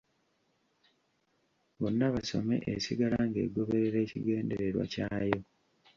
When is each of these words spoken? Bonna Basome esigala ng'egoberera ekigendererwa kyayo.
Bonna 1.79 2.07
Basome 2.13 2.55
esigala 2.73 3.17
ng'egoberera 3.27 3.97
ekigendererwa 4.05 4.83
kyayo. 4.93 5.39